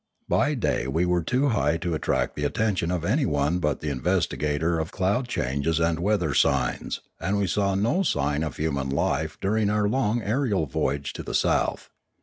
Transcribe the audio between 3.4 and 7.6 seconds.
but the investigator of cloud changes and weather signs, and we